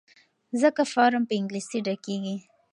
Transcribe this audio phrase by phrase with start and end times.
[0.61, 2.35] ځکه فارم په انګلیسي ډکیږي.